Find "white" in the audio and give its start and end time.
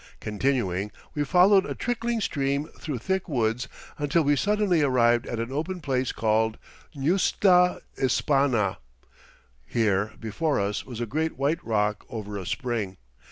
11.37-11.63